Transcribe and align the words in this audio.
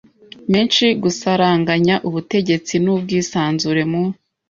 menshi 0.51 0.85
gusaranganya 1.03 1.95
ubutegetsi 2.07 2.73
n 2.83 2.87
ubwisanzure 2.95 3.83
mu 3.91 4.03